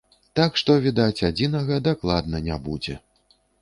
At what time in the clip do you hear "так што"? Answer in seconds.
0.39-0.77